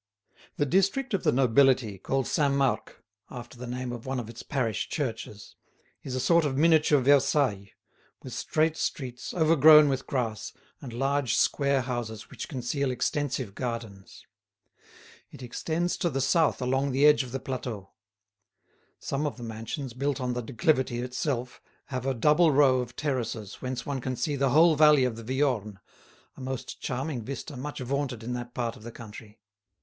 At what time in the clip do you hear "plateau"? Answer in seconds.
17.39-17.91